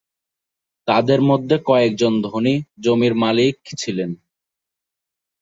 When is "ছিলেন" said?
3.77-4.11